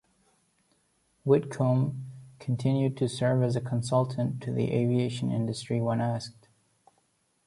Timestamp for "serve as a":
3.07-3.61